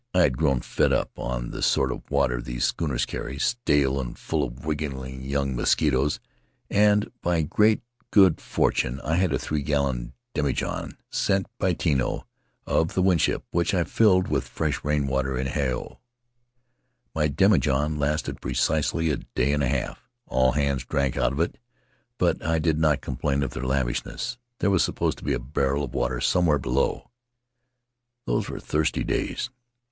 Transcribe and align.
I 0.15 0.21
had 0.23 0.35
grown 0.35 0.61
fed 0.61 0.91
up 0.91 1.11
on 1.19 1.51
the 1.51 1.61
sort 1.61 1.91
of 1.91 2.09
water 2.09 2.41
these 2.41 2.65
schooners 2.65 3.05
carry— 3.05 3.37
stale, 3.37 4.01
and 4.01 4.17
full 4.17 4.43
of 4.43 4.65
wriggling 4.65 5.21
young 5.21 5.55
mosquitoes— 5.55 6.19
and 6.71 7.11
by 7.21 7.43
great 7.43 7.83
good 8.09 8.41
fortune 8.41 8.99
I 9.01 9.17
had 9.17 9.31
a 9.31 9.37
three 9.37 9.61
gallon 9.61 10.13
demi 10.33 10.53
john, 10.53 10.97
sent 11.11 11.45
by 11.59 11.73
Tino, 11.73 12.25
of 12.65 12.95
the 12.95 13.03
Winship, 13.03 13.43
which 13.51 13.75
I 13.75 13.83
filled 13.83 14.27
with 14.27 14.47
fresh 14.47 14.83
rain 14.83 15.05
water 15.05 15.37
at 15.37 15.49
Hao. 15.49 15.99
"My 17.13 17.27
demijohn 17.27 17.99
lasted 17.99 18.41
precisely 18.41 19.11
a 19.11 19.17
day 19.17 19.53
and 19.53 19.61
a 19.61 19.67
half. 19.69 20.09
All 20.25 20.53
hands 20.53 20.83
drank 20.83 21.15
out 21.15 21.31
of 21.31 21.39
it, 21.39 21.59
but 22.17 22.43
I 22.43 22.57
did 22.57 22.79
not 22.79 23.01
complain 23.01 23.43
of 23.43 23.51
their 23.51 23.67
lavishness— 23.67 24.39
there 24.61 24.71
was 24.71 24.83
supposed 24.83 25.19
to 25.19 25.23
be 25.23 25.33
a 25.33 25.39
barrel 25.39 25.83
of 25.83 25.93
water 25.93 26.19
somewhere 26.19 26.57
below. 26.57 27.11
Those 28.25 28.49
were 28.49 28.59
thirsty 28.59 29.03
days. 29.03 29.51